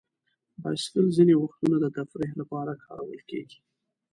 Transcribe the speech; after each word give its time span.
بایسکل 0.61 1.05
ځینې 1.17 1.33
وختونه 1.37 1.75
د 1.79 1.85
تفریح 1.97 2.31
لپاره 2.41 2.81
کارول 2.85 3.21
کېږي. 3.29 3.59